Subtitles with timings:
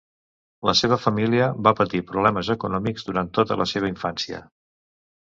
[0.69, 4.45] La seva família va patir problemes econòmics durant tota la seva infància.